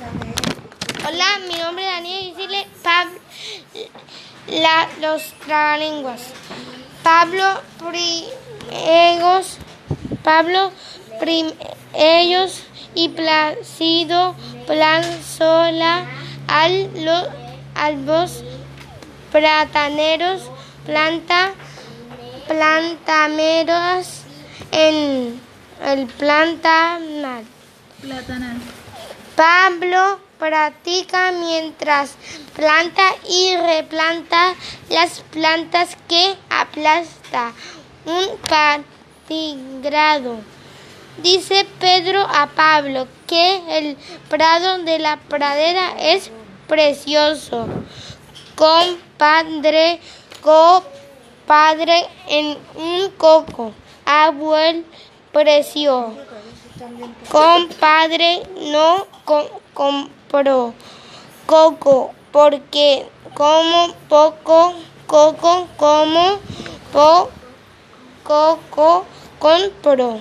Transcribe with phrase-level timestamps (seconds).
[0.00, 3.10] Hola, mi nombre es Daniel y decirle Pablo,
[5.00, 6.22] los trabalenguas.
[7.02, 7.44] Pablo
[7.78, 9.58] Priegos,
[10.22, 10.72] Pablo
[11.92, 12.62] ellos
[12.94, 14.34] y Placido
[14.66, 16.06] Planzola,
[16.48, 17.28] al, los
[17.74, 18.42] albos
[19.30, 20.50] plataneros,
[20.86, 21.52] planta,
[22.48, 24.22] plantameros
[24.72, 25.38] en
[25.84, 27.42] el plantanar.
[28.00, 28.56] Platanar.
[29.40, 32.14] Pablo practica mientras
[32.54, 34.54] planta y replanta
[34.90, 37.54] las plantas que aplasta.
[38.04, 38.36] Un
[39.26, 40.40] partigrado.
[41.22, 43.96] Dice Pedro a Pablo que el
[44.28, 46.30] prado de la pradera es
[46.68, 47.66] precioso.
[48.56, 50.00] Compadre,
[50.42, 53.72] copadre en un coco.
[54.04, 54.84] Abuel
[55.32, 56.14] precio.
[57.30, 59.06] Compadre no
[59.74, 60.72] compró
[61.44, 64.74] coco porque como poco
[65.06, 66.38] coco como
[68.22, 69.04] poco
[69.38, 70.20] compró.